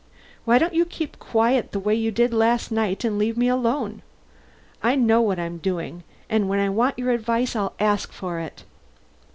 [0.45, 4.01] Why don't you keep quiet the way you did last night, and leave me alone?
[4.81, 8.63] I know what I'm doing, and when I want your advice I'll ask for it."